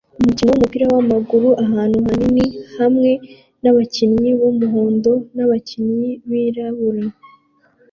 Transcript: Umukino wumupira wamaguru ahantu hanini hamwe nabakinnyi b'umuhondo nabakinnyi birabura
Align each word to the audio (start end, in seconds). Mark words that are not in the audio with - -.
Umukino 0.19 0.49
wumupira 0.51 0.85
wamaguru 0.93 1.49
ahantu 1.65 1.97
hanini 2.05 2.45
hamwe 2.77 3.11
nabakinnyi 3.61 4.29
b'umuhondo 4.39 5.13
nabakinnyi 5.35 6.09
birabura 6.29 7.03